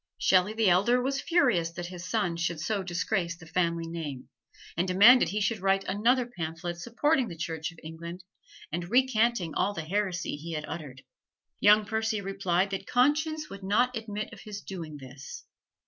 Shelley 0.17 0.53
the 0.53 0.67
elder 0.67 0.99
was 0.99 1.21
furious 1.21 1.69
that 1.73 1.85
his 1.85 2.09
son 2.09 2.35
should 2.35 2.59
so 2.59 2.81
disgrace 2.81 3.35
the 3.37 3.45
family 3.45 3.85
name, 3.87 4.29
and 4.75 4.87
demanded 4.87 5.29
he 5.29 5.39
should 5.41 5.59
write 5.59 5.83
another 5.83 6.25
pamphlet 6.25 6.77
supporting 6.77 7.27
the 7.27 7.37
Church 7.37 7.71
of 7.71 7.77
England 7.83 8.23
and 8.71 8.89
recanting 8.89 9.53
all 9.53 9.75
the 9.75 9.85
heresy 9.85 10.37
he 10.37 10.53
had 10.53 10.65
uttered. 10.67 11.03
Young 11.59 11.85
Percy 11.85 12.19
replied 12.19 12.71
that 12.71 12.87
conscience 12.87 13.47
would 13.51 13.61
not 13.61 13.95
admit 13.95 14.33
of 14.33 14.39
his 14.41 14.61
doing 14.63 14.97
this. 14.97 15.45